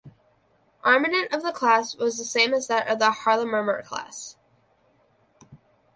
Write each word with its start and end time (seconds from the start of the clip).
Armament 0.83 1.31
of 1.31 1.43
the 1.43 1.51
class 1.51 1.95
was 1.95 2.17
the 2.17 2.25
same 2.25 2.55
as 2.55 2.65
that 2.65 2.87
of 2.87 2.97
the 2.97 3.11
"Haarlemmermeer" 3.11 3.85
class. 3.85 4.35